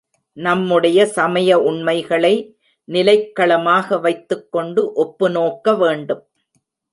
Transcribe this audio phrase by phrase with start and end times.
[0.37, 2.31] நம்முடைய சமய உண்மைகளை
[2.87, 6.23] நிலைக்களமாக வைத்துக் கொண்டு ஒப்பு நோக்க வேண்டும்.